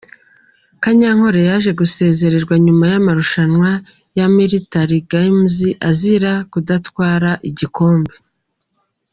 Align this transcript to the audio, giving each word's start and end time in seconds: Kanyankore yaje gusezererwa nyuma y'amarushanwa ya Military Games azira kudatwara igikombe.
Kanyankore 0.83 1.39
yaje 1.49 1.71
gusezererwa 1.79 2.55
nyuma 2.65 2.83
y'amarushanwa 2.91 3.69
ya 4.17 4.25
Military 4.35 4.99
Games 5.11 5.55
azira 5.89 6.33
kudatwara 6.51 7.31
igikombe. 7.49 8.13